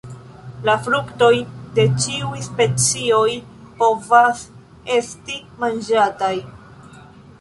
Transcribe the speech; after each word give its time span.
La 0.69 0.73
fruktoj 0.85 1.33
de 1.79 1.83
ĉiuj 2.05 2.41
specioj 2.47 3.27
povas 3.83 4.41
esti 4.97 5.37
manĝataj. 5.61 6.33